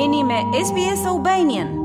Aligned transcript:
jeni 0.00 0.24
me 0.24 0.44
SBS 0.66 1.06
Albanian. 1.06 1.81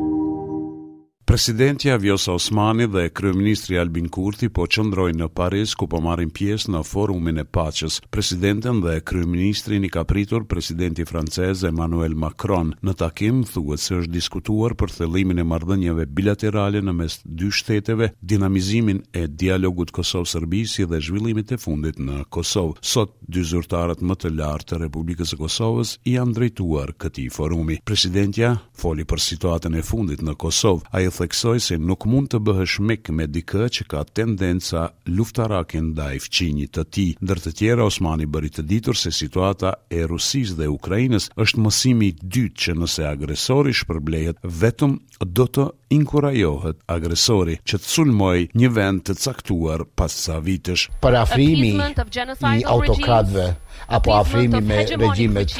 Presidentja 1.27 1.95
Vjosa 1.97 2.31
Osmani 2.33 2.85
dhe 2.87 3.09
Kryeministri 3.11 3.75
Albin 3.81 4.05
Kurti 4.09 4.47
po 4.55 4.63
qëndrojnë 4.71 5.19
në 5.19 5.25
Paris 5.35 5.73
ku 5.75 5.83
po 5.91 5.99
marrin 5.99 6.29
pjesë 6.31 6.71
në 6.71 6.79
forumin 6.87 7.41
e 7.41 7.43
paqes. 7.43 7.97
Presidentën 8.15 8.77
dhe 8.85 8.93
Kryeministrin 9.03 9.83
i 9.83 9.89
ka 9.91 10.05
pritur 10.07 10.45
Presidenti 10.47 11.03
Francez 11.09 11.65
Emmanuel 11.67 12.15
Macron. 12.15 12.69
Në 12.79 12.93
takim 13.01 13.41
thuhet 13.49 13.83
se 13.83 13.97
është 13.99 14.13
diskutuar 14.13 14.75
për 14.79 14.93
thellimin 15.01 15.43
e 15.43 15.45
marrëdhënieve 15.51 16.05
bilaterale 16.15 16.79
në 16.79 16.93
mes 17.01 17.19
dy 17.27 17.51
shteteve, 17.51 18.13
dinamizimin 18.21 19.03
e 19.11 19.25
dialogut 19.27 19.91
kosov 19.99 20.29
serbisë 20.31 20.87
dhe 20.93 21.01
zhvillimet 21.09 21.51
e 21.51 21.59
fundit 21.59 21.99
në 21.99 22.21
Kosovë. 22.37 22.79
Sot 22.79 23.17
dy 23.27 23.43
zyrtarët 23.51 23.99
më 24.07 24.19
të 24.23 24.31
lartë 24.37 24.69
të 24.71 24.79
Republikës 24.85 25.35
së 25.35 25.41
Kosovës 25.43 25.97
i 26.07 26.15
janë 26.15 26.39
drejtuar 26.39 26.95
këtij 26.95 27.27
forumi. 27.35 27.81
Presidentja 27.83 28.55
foli 28.79 29.03
për 29.03 29.25
situatën 29.27 29.75
e 29.75 29.85
fundit 29.91 30.23
në 30.23 30.39
Kosovë, 30.47 30.87
Ai 30.95 31.03
theksoj 31.17 31.59
se 31.65 31.77
nuk 31.81 32.03
mund 32.11 32.29
të 32.31 32.39
bëhesh 32.45 32.75
mik 32.87 33.09
me 33.17 33.25
dikë 33.33 33.67
që 33.75 33.85
ka 33.91 34.01
tendenca 34.19 34.83
luftarake 35.17 35.79
ndaj 35.89 36.15
fqinjit 36.27 36.73
të 36.77 36.83
tij. 36.93 37.07
Ndër 37.25 37.41
të 37.45 37.53
tjera 37.59 37.87
Osmani 37.89 38.27
bëri 38.33 38.51
të 38.57 38.65
ditur 38.71 38.99
se 38.99 39.09
situata 39.17 39.71
e 39.97 40.03
Rusisë 40.11 40.57
dhe 40.61 40.67
Ukrainës 40.75 41.27
është 41.43 41.63
mësimi 41.63 42.11
i 42.11 42.15
dytë 42.35 42.55
që 42.65 42.75
nëse 42.83 43.07
agresori 43.09 43.73
shpërblehet, 43.79 44.43
vetëm 44.61 44.93
do 45.39 45.47
të 45.57 45.65
inkurajohet 45.97 46.77
agresori 46.97 47.57
që 47.67 47.81
të 47.81 47.91
sulmoj 47.95 48.37
një 48.61 48.69
vend 48.77 49.01
të 49.07 49.17
caktuar 49.23 49.87
pas 49.97 50.13
sa 50.27 50.37
vitesh. 50.45 50.85
Për 51.01 51.17
afrimi 51.23 51.73
i 51.73 52.65
autokratve, 52.77 53.49
apo 53.97 54.13
afrimi 54.21 54.61
me 54.69 54.83
regjimet 54.93 55.53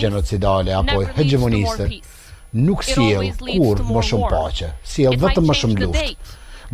genocidale, 0.00 0.72
apo 0.82 1.02
hegemoniste, 1.18 1.90
nuk 2.54 2.82
sjell 2.86 3.32
kur 3.58 3.80
më 3.88 4.02
shumë 4.08 4.28
paqe, 4.30 4.68
sjell 4.94 5.18
vetëm 5.22 5.44
më 5.50 5.54
shumë 5.60 5.78
luftë 5.84 6.10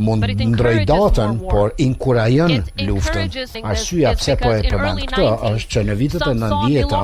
mund 0.00 0.23
ndroj 0.48 0.78
datën, 0.89 1.33
por 1.50 1.73
inkurajon 1.83 2.53
luftën. 2.86 3.27
Arsyeja 3.69 4.11
pse 4.17 4.34
po 4.41 4.48
e 4.55 4.56
përmend 4.70 5.03
këtë 5.11 5.28
është 5.51 5.70
që 5.75 5.81
në 5.89 5.95
vitet 5.98 6.25
e 6.25 6.34
90-ta 6.41 7.01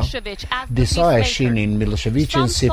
disa 0.79 1.07
e 1.19 1.21
shinin 1.29 1.73
Milosevicin 1.83 2.47
si 2.49 2.69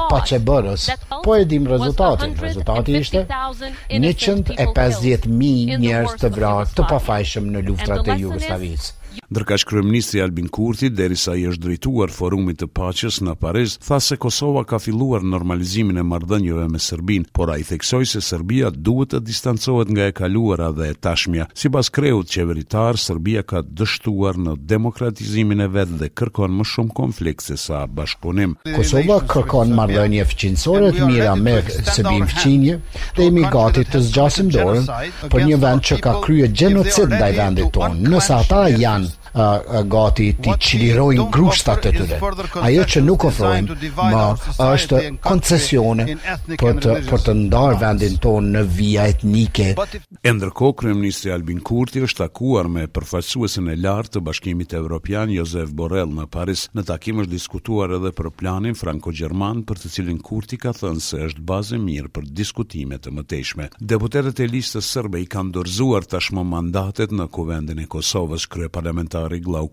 bërës, 0.47 0.85
po 1.25 1.31
e 1.35 1.43
dim 1.49 1.63
rezultatin. 1.67 2.31
Rezultati 2.39 2.91
ishte 3.01 3.19
150.000 3.27 5.77
njerëz 5.83 6.11
të 6.23 6.31
vrarë 6.39 6.71
të 6.77 6.87
pafajshëm 6.93 7.45
në 7.57 7.61
luftrat 7.67 8.07
e 8.07 8.09
Jugosllavisë. 8.23 8.89
Ndërka 9.33 9.55
që 9.57 9.65
kryeministri 9.65 10.19
Albin 10.21 10.49
Kurti, 10.53 10.91
deri 10.93 11.15
sa 11.17 11.33
i 11.33 11.47
është 11.49 11.63
drejtuar 11.63 12.11
forumit 12.13 12.59
të 12.61 12.67
paches 12.77 13.15
në 13.25 13.33
Paris, 13.41 13.71
tha 13.81 13.97
se 14.05 14.13
Kosova 14.21 14.61
ka 14.69 14.77
filuar 14.79 15.23
normalizimin 15.25 15.97
e 15.97 16.03
mardënjëve 16.05 16.67
me 16.69 16.81
Serbin, 16.87 17.23
por 17.33 17.49
a 17.49 17.55
i 17.57 17.65
theksoj 17.65 18.03
se 18.11 18.21
Serbia 18.21 18.69
duhet 18.69 19.15
të 19.15 19.21
distancohet 19.25 19.89
nga 19.89 20.05
e 20.05 20.13
kaluara 20.19 20.67
dhe 20.77 20.91
e 20.93 20.97
tashmja. 21.07 21.47
Si 21.57 21.71
pas 21.73 21.89
kreut 21.95 22.29
qeveritar, 22.35 22.99
Serbia 23.01 23.41
ka 23.53 23.63
dështuar 23.79 24.37
në 24.45 24.53
demokratizimin 24.73 25.65
e 25.65 25.67
vetë 25.79 25.97
dhe 26.03 26.11
kërkon 26.13 26.53
më 26.59 26.69
shumë 26.73 26.93
konflikt 27.01 27.47
se 27.49 27.57
sa 27.63 27.81
bashkëpunim. 27.89 28.53
Kosova 28.77 29.17
kërkon 29.33 29.73
mardënjë 29.81 30.27
fëqinësore 30.35 30.93
të 30.99 31.09
mira 31.09 31.33
me 31.41 31.55
Serbin 31.89 32.29
fëqinje 32.35 32.77
dhe 33.17 33.29
imi 33.31 33.49
gati 33.57 33.87
të 33.89 34.05
zgjasim 34.11 34.53
dorën 34.53 34.85
për 35.33 35.49
një 35.49 35.59
vend 35.65 35.87
që 35.89 35.99
ka 36.05 36.15
kryet 36.21 36.53
gjenocid 36.61 37.09
dhe 37.17 37.33
i 37.33 37.37
vendit 37.41 37.73
tonë, 37.79 38.01
nësa 38.13 38.41
ata 38.45 38.63
janë 38.75 39.15
gati 39.33 40.27
ti 40.41 40.51
qilirojnë 40.57 41.25
grushtat 41.33 41.85
të 41.87 41.91
tëre. 41.97 42.19
Ajo 42.61 42.83
që 42.85 43.01
nuk 43.01 43.25
ofrojmë, 43.25 43.77
ma 43.97 44.35
është 44.75 44.99
koncesione 45.25 46.05
për 46.53 46.79
të, 46.83 46.97
për 47.09 47.23
të 47.27 47.35
ndarë 47.45 47.79
vendin 47.81 48.17
tonë 48.21 48.51
në 48.57 48.61
vija 48.77 49.07
etnike. 49.09 49.69
E 50.23 50.33
ndërkohë 50.33 50.75
Kryeministri 50.83 51.33
Albin 51.33 51.61
Kurti 51.65 52.03
është 52.05 52.21
takuar 52.27 52.69
me 52.69 52.85
përfaqësuesin 52.87 53.71
e 53.73 53.77
lartë 53.81 54.17
të 54.17 54.23
bashkimit 54.27 54.75
evropian 54.77 55.33
Josef 55.33 55.73
Borrell 55.73 56.13
në 56.13 56.27
Paris. 56.31 56.67
Në 56.77 56.85
takim 56.91 57.23
është 57.23 57.33
diskutuar 57.33 57.95
edhe 57.97 58.13
për 58.15 58.29
planin 58.39 58.77
franko-gjerman 58.77 59.63
për 59.67 59.81
të 59.83 59.93
cilin 59.97 60.21
Kurti 60.23 60.59
ka 60.61 60.75
thënë 60.77 61.01
se 61.03 61.23
është 61.31 61.41
bazë 61.49 61.81
mirë 61.81 62.13
për 62.15 62.29
diskutime 62.29 63.01
të 63.01 63.15
mëtejshme. 63.17 63.71
deputetët 63.79 64.39
e 64.43 64.47
listës 64.47 64.85
sërbe 64.93 65.19
i 65.21 65.25
kanë 65.27 65.53
dorëzuar 65.57 66.05
tashmë 66.05 66.43
mandatet 66.45 67.09
në 67.11 67.25
kuvendin 67.33 67.79
e 67.79 67.85
Kosovës, 67.89 68.45
kryeparlamentar 68.51 69.22
rregla 69.27 69.61
u 69.63 69.69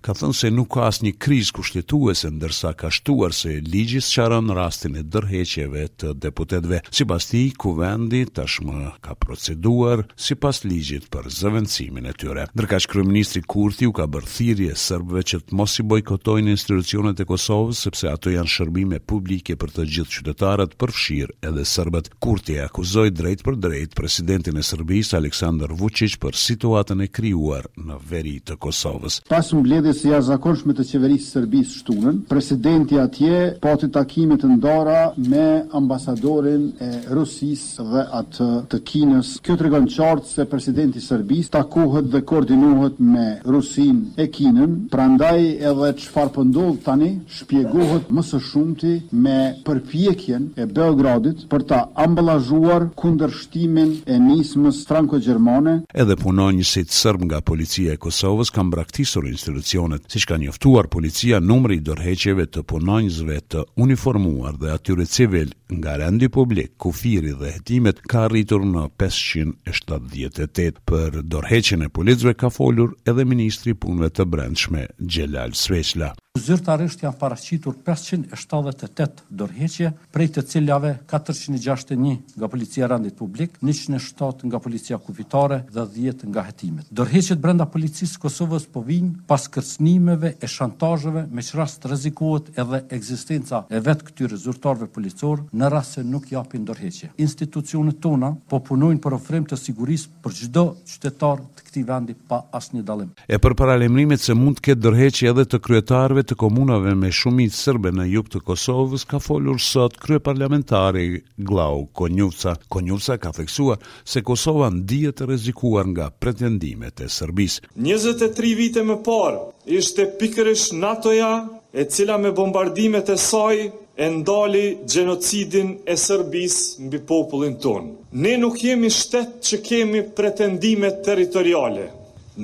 ka 0.00 0.14
thënë 0.18 0.36
se 0.36 0.50
nuk 0.52 0.74
ka 0.74 0.82
asnjë 0.88 1.14
krizë 1.22 1.54
kushtetuese 1.56 2.30
ndërsa 2.30 2.72
ka 2.78 2.90
shtuar 2.92 3.32
se 3.34 3.60
ligji 3.66 4.00
çaran 4.02 4.50
rastin 4.56 4.96
e 4.96 5.02
dërheqeve 5.12 5.84
të 6.00 6.14
deputetëve 6.22 6.78
sipas 6.94 7.26
tij 7.30 7.50
kuvendi 7.60 8.24
tashmë 8.34 8.92
ka 9.04 9.14
proceduar 9.20 10.04
sipas 10.16 10.62
ligjit 10.64 11.08
për 11.12 11.28
zëvendësimin 11.38 12.08
e 12.10 12.14
tyre 12.18 12.46
ndërka 12.54 12.78
që 12.84 13.04
ministri 13.06 13.42
Kurthi 13.48 13.88
u 13.88 13.92
ka 13.94 14.06
bërë 14.10 14.30
thirrje 14.36 14.76
serbëve 14.84 15.22
që 15.30 15.40
mos 15.58 15.78
i 15.82 15.86
bojkotojnë 15.94 16.54
institucionet 16.54 17.20
e 17.20 17.28
Kosovës 17.28 17.84
sepse 17.86 18.08
ato 18.10 18.32
janë 18.34 18.50
shërbime 18.54 19.00
publike 19.00 19.56
për 19.56 19.74
të 19.76 19.88
gjithë 19.96 20.18
qytetarët 20.18 20.76
përfshirë 20.80 21.36
edhe 21.50 21.66
serbët 21.68 22.12
Kurthi 22.24 22.58
e 22.60 22.66
akuzoi 22.68 23.10
drejt 23.10 23.44
për 23.46 23.58
drejt 23.68 23.98
presidentin 23.98 24.58
e 24.60 24.66
Serbisë 24.66 25.18
Aleksandar 25.20 25.72
Vučić 25.74 26.18
për 26.22 26.38
situatën 26.44 27.04
e 27.04 27.10
krijuar 27.12 27.66
në 27.88 28.00
veri 28.10 28.38
të 28.46 28.58
Kosovës. 28.84 29.20
Pas 29.32 29.48
mbledhjes 29.56 30.02
së 30.02 30.10
jashtëzakonshme 30.12 30.74
të 30.76 30.84
qeverisë 30.84 31.24
së 31.24 31.38
Serbisë 31.38 31.78
shtunën, 31.80 32.16
presidenti 32.28 32.98
atje 33.00 33.40
pati 33.62 33.88
takime 33.92 34.36
të 34.38 34.50
ndara 34.58 34.96
me 35.28 35.44
ambasadorin 35.74 36.66
e 36.84 36.88
Rusisë 37.16 37.84
dhe 37.92 38.02
atë 38.18 38.48
të 38.72 38.80
Kinës. 38.88 39.30
Kjo 39.44 39.56
tregon 39.60 39.86
qartë 39.88 40.28
se 40.30 40.46
presidenti 40.50 41.00
i 41.00 41.04
Serbisë 41.04 41.54
takohet 41.56 42.10
dhe 42.12 42.20
koordinohet 42.28 43.00
me 43.00 43.24
Rusinë 43.48 44.18
e 44.20 44.28
Kinën, 44.34 44.76
prandaj 44.92 45.40
edhe 45.70 45.92
çfarë 46.02 46.34
po 46.36 46.44
ndodh 46.50 46.82
tani 46.84 47.12
shpjegohet 47.38 48.12
më 48.12 48.26
së 48.30 48.40
shumti 48.50 48.94
me 49.24 49.38
përpjekjen 49.66 50.50
e 50.60 50.66
Beogradit 50.74 51.46
për 51.52 51.66
ta 51.72 51.80
amballazhuar 52.04 52.90
kundërshtimin 53.00 53.98
e 54.10 54.20
nismës 54.28 54.84
franko-gjermane. 54.88 55.78
Edhe 55.94 56.18
punonjësit 56.24 56.92
sërb 56.94 57.28
nga 57.30 57.40
policia 57.44 57.94
e 57.96 58.00
Kosovës 58.04 58.50
kanë 58.54 58.73
braktisur 58.74 59.24
institucionet, 59.30 60.02
si 60.10 60.18
shka 60.24 60.36
njoftuar 60.40 60.88
policia 60.92 61.38
numri 61.44 61.78
i 61.78 61.84
dorheqeve 61.88 62.46
të 62.54 62.62
punonjësve 62.70 63.36
të 63.54 63.62
uniformuar 63.84 64.56
dhe 64.62 64.72
atyre 64.74 65.06
civil 65.16 65.52
nga 65.78 65.94
rendi 66.00 66.28
publik, 66.36 66.72
kufiri 66.84 67.36
dhe 67.40 67.52
hetimet 67.56 68.02
ka 68.10 68.26
rritur 68.32 68.66
në 68.74 68.88
578. 69.00 70.82
Për 70.94 71.20
dorheqen 71.34 71.86
e 71.86 71.92
policëve 71.98 72.34
ka 72.40 72.50
folur 72.54 72.96
edhe 73.10 73.26
ministri 73.34 73.76
punëve 73.84 74.10
të 74.18 74.26
brendshme 74.34 74.88
Gjelal 75.12 75.54
Sveçla 75.64 76.14
zyrtarisht 76.46 77.02
janë 77.04 77.16
paraqitur 77.20 77.76
578 77.86 79.22
dorëheqje, 79.40 79.90
prej 80.14 80.28
të 80.36 80.44
cilave 80.50 80.90
461 81.08 82.36
nga 82.38 82.48
policia 82.52 82.88
rendit 82.90 83.16
publik, 83.18 83.56
107 83.64 84.48
nga 84.50 84.60
policia 84.66 84.98
kufitare 85.00 85.62
dhe 85.74 85.84
10 85.96 86.26
nga 86.34 86.44
hetimet. 86.48 86.88
Dorëheqjet 86.90 87.40
brenda 87.42 87.66
policisë 87.72 88.20
Kosovës 88.24 88.66
po 88.72 88.82
vinë 88.86 89.24
pas 89.28 89.46
kërcënimeve 89.54 90.34
e 90.44 90.48
shantazheve 90.50 91.26
me 91.34 91.44
çrast 91.44 91.86
rrezikohet 91.88 92.52
edhe 92.60 92.82
ekzistenca 92.96 93.64
e 93.74 93.80
vetë 93.86 94.08
këtyre 94.10 94.38
zyrtarve 94.44 94.88
policor 94.92 95.44
në 95.54 95.72
rast 95.74 95.98
se 95.98 96.04
nuk 96.04 96.30
japin 96.32 96.66
dorëheqje. 96.68 97.12
Institucionet 97.24 97.98
tona 98.04 98.32
po 98.50 98.60
punojnë 98.66 99.00
për 99.04 99.18
ofrim 99.18 99.48
të 99.50 99.58
sigurisë 99.60 100.12
për 100.24 100.38
çdo 100.42 100.66
qytetar 100.92 101.42
të 101.56 101.66
këtij 101.68 101.84
vendi 101.88 102.16
pa 102.28 102.42
asnjë 102.56 102.84
dallim. 102.86 103.12
E 103.28 103.38
për 103.38 103.56
paralajmërimet 103.58 104.20
se 104.22 104.36
mund 104.38 104.58
të 104.58 104.68
ketë 104.68 104.84
dorëheqje 104.86 105.30
edhe 105.32 105.44
të 105.48 105.60
kryetarëve 105.66 106.24
të 106.24 106.33
të 106.34 106.38
komunave 106.40 106.94
me 106.98 107.08
shumit 107.14 107.54
sërbe 107.54 107.92
në 107.94 108.04
jug 108.10 108.26
të 108.32 108.40
Kosovës 108.48 109.04
ka 109.10 109.20
folur 109.22 109.60
sot 109.62 109.94
krye 110.02 110.18
parlamentari 110.28 111.04
Glau 111.50 111.84
Konjufca. 112.00 112.54
Konjufca 112.74 113.16
ka 113.22 113.30
theksuar 113.36 113.78
se 114.14 114.22
Kosova 114.26 114.70
në 114.74 114.80
dhije 114.90 115.12
të 115.20 115.28
rezikuar 115.30 115.86
nga 115.92 116.08
pretendimet 116.22 117.02
e 117.04 117.10
sërbis. 117.18 117.60
23 117.88 118.50
vite 118.60 118.82
më 118.90 118.96
parë 119.06 119.42
ishte 119.78 120.08
pikërish 120.20 120.66
NATO-ja 120.82 121.30
e 121.70 121.84
cila 121.96 122.16
me 122.22 122.32
bombardimet 122.38 123.12
e 123.14 123.18
saj 123.26 123.62
e 124.06 124.08
ndali 124.16 124.64
gjenocidin 124.90 125.68
e 125.92 125.94
Sërbis 126.06 126.56
në 126.82 126.88
bi 126.94 127.00
popullin 127.10 127.54
tonë. 127.62 127.92
Ne 128.24 128.32
nuk 128.42 128.58
jemi 128.64 128.90
shtetë 128.90 129.38
që 129.50 129.60
kemi 129.68 130.00
pretendimet 130.18 130.98
teritoriale. 131.10 131.86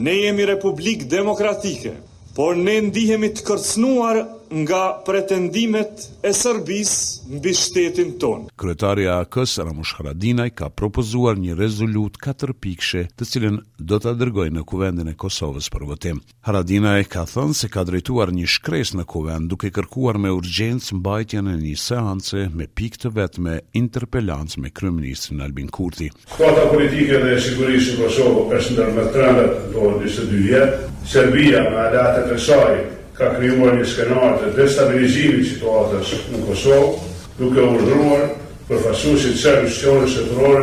Ne 0.06 0.14
jemi 0.22 0.46
republikë 0.52 1.10
demokratike. 1.16 1.96
Por 2.38 2.56
ne 2.66 2.74
ndihemi 2.86 3.30
të 3.40 3.46
kërcnuar 3.50 4.20
nga 4.52 4.94
pretendimet 5.06 5.90
e 6.22 6.32
Serbis 6.34 7.22
në 7.30 7.38
bishtetin 7.44 8.14
tonë. 8.20 8.48
Kretari 8.58 9.04
AK-s 9.08 9.60
Ramush 9.62 9.92
Haradinaj 9.98 10.48
ka 10.58 10.68
propozuar 10.74 11.38
një 11.38 11.54
rezolut 11.58 12.18
4 12.24 12.56
pikshe 12.60 13.04
të 13.14 13.28
cilin 13.30 13.60
do 13.78 13.98
të 14.02 14.16
dërgojë 14.18 14.52
në 14.56 14.64
kuvendin 14.66 15.12
e 15.12 15.16
Kosovës 15.20 15.70
për 15.72 15.86
votim. 15.92 16.18
Haradinaj 16.48 17.04
ka 17.12 17.22
thënë 17.30 17.58
se 17.60 17.70
ka 17.72 17.84
drejtuar 17.86 18.34
një 18.34 18.48
shkres 18.56 18.90
në 18.98 19.04
kuvend 19.12 19.50
duke 19.54 19.70
kërkuar 19.76 20.18
me 20.18 20.34
urgjens 20.34 20.90
mbajtjen 20.98 21.52
e 21.54 21.58
një 21.62 21.76
seance 21.86 22.42
me 22.54 22.66
pikë 22.66 23.04
të 23.04 23.14
vetme 23.20 23.58
me 23.70 24.24
me 24.56 24.70
kryeministrin 24.70 25.40
Albin 25.46 25.68
Kurti. 25.70 26.10
Kota 26.38 26.66
politike 26.74 27.18
dhe 27.22 27.38
sigurisë 27.40 27.92
në 27.94 27.98
Kosovë 28.02 28.56
është 28.58 28.72
ndërmetrandet 28.74 29.58
në 29.74 29.76
të 29.76 30.14
një 30.14 30.30
dy 30.32 30.38
vjetë. 30.46 30.88
Serbia 31.14 31.60
me 31.72 31.78
adatë 31.88 32.22
të 32.26 32.34
kësajit 32.38 32.96
ka 33.20 33.30
kryuar 33.36 33.74
një 33.76 33.84
skenar 33.90 34.36
të 34.40 34.48
destabilizimit 34.56 35.44
situatës 35.50 36.12
në 36.32 36.38
Kosovë, 36.46 37.08
duke 37.40 37.64
urdruar 37.72 38.22
për 38.70 38.80
fasusit 38.86 39.36
që 39.42 39.54
rështjore 39.60 40.06
shëtërore 40.14 40.62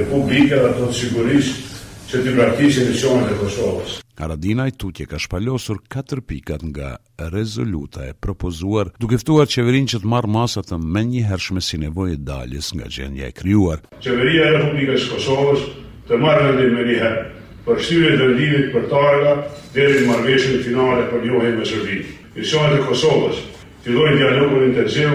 e 0.00 0.04
publike 0.12 0.52
dhe 0.60 0.72
të 0.76 0.84
të 0.90 0.96
sigurisht 0.98 1.62
që 2.10 2.20
të 2.26 2.34
praktisë 2.36 2.84
rështjore 2.90 3.28
të 3.30 3.38
Kosovës. 3.40 3.94
Aradina 4.24 4.66
i 4.70 4.74
tutje 4.78 5.06
ka 5.10 5.16
shpalosur 5.18 5.80
4 5.96 6.22
pikat 6.28 6.62
nga 6.70 6.90
rezoluta 7.32 8.04
e 8.04 8.12
propozuar, 8.14 8.92
duke 9.00 9.16
ftuar 9.22 9.48
qeverinë 9.50 9.94
që 9.94 10.02
të 10.04 10.10
marrë 10.14 10.32
masat 10.36 10.68
të 10.70 10.78
me 10.84 11.02
një 11.08 11.22
hershme 11.32 11.64
si 11.66 11.80
nevojë 11.86 12.20
daljes 12.28 12.68
nga 12.76 12.90
gjendja 12.98 13.32
e 13.32 13.36
kryuar. 13.40 13.80
Qeveria 14.04 14.50
e 14.50 14.56
Republikës 14.58 15.08
Kosovës 15.14 15.64
të 16.10 16.20
marrë 16.22 16.50
në 16.52 16.60
dhe 16.60 16.68
me 16.76 16.86
një 16.92 16.98
herë 17.02 17.24
për 17.64 17.78
shtyre 17.80 18.12
të 18.20 18.64
për 18.72 18.88
targa 18.90 19.34
dhe 19.74 19.84
në 19.94 20.02
marveshën 20.10 20.60
finale 20.66 21.06
për 21.10 21.22
johë 21.30 21.52
me 21.56 21.64
Shërbim. 21.66 22.02
Ishojnë 22.44 22.76
të 22.80 22.88
Kosovës, 22.90 23.38
të 23.84 23.94
dojnë 23.96 24.18
dialogën 24.20 24.66
intenziv 24.68 25.14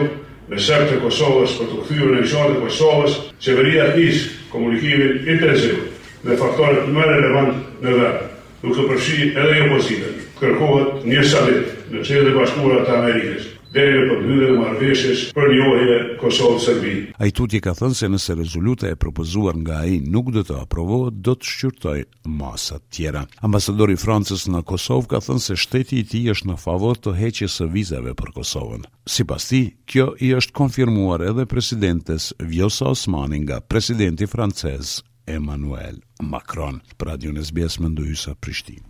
me 0.49 0.57
sërbë 0.65 0.89
të 0.95 0.99
Kosovës 1.03 1.55
për 1.59 1.67
të 1.71 1.79
këthyrë 1.83 2.11
në 2.15 2.23
ishojnë 2.25 2.55
të 2.55 2.61
Kosovës, 2.65 3.17
qeveria 3.43 3.85
ishë 3.95 4.29
komunikimin 4.51 5.31
intenziv 5.35 5.81
me 6.25 6.37
faktorët 6.41 6.89
më 6.95 7.05
relevant 7.11 7.83
në 7.83 7.97
dhe, 7.99 8.09
nuk 8.63 8.77
të 8.79 8.87
përshqy 8.91 9.29
edhe 9.35 9.57
i 9.59 9.67
opozitën, 9.67 10.15
kërkohet 10.39 11.05
një 11.05 11.25
salitë 11.31 11.78
në 11.93 12.01
qeve 12.05 12.25
dhe 12.27 12.33
bashkurat 12.37 12.83
të 12.85 12.95
Amerikës, 12.99 13.45
dhe 13.73 13.83
e 13.93 14.01
për 14.09 14.19
dhyrë 14.25 14.47
dhe 14.49 14.57
marveshës 14.59 15.21
për 15.33 15.53
e 15.79 15.97
Kosovë-Sërbi. 16.21 16.91
A 17.23 17.29
i 17.29 17.33
tutje 17.37 17.61
ka 17.65 17.73
thënë 17.77 17.97
se 17.97 18.09
nëse 18.11 18.35
rezoluta 18.37 18.89
e 18.91 18.97
propozuar 19.01 19.57
nga 19.61 19.79
a 19.83 19.87
i 19.89 19.97
nuk 20.15 20.29
dhe 20.35 20.43
të 20.45 20.55
aprovohet, 20.65 21.17
do 21.25 21.33
të 21.35 21.49
shqyrtoj 21.51 21.97
masat 22.41 22.83
tjera. 22.93 23.23
Ambasadori 23.47 23.97
Francës 24.01 24.45
në 24.53 24.61
Kosovë 24.69 25.09
ka 25.15 25.21
thënë 25.27 25.45
se 25.47 25.57
shteti 25.63 26.01
i 26.03 26.07
ti 26.11 26.23
është 26.33 26.51
në 26.51 26.57
favor 26.65 26.97
të 27.01 27.15
heqje 27.21 27.49
së 27.55 27.69
vizave 27.73 28.13
për 28.19 28.35
Kosovën. 28.37 28.85
Si 29.09 29.25
pas 29.31 29.49
ti, 29.49 29.63
kjo 29.89 30.11
i 30.29 30.33
është 30.37 30.55
konfirmuar 30.61 31.25
edhe 31.31 31.47
presidentes 31.49 32.29
Vjosa 32.39 32.91
Osmani 32.93 33.41
nga 33.47 33.61
presidenti 33.61 34.29
francez 34.29 34.99
Emmanuel 35.29 35.97
Macron. 36.21 36.81
Pra 36.97 37.17
djunës 37.17 37.53
besë 37.57 37.85
më 37.85 37.95
Prishtinë 38.43 38.89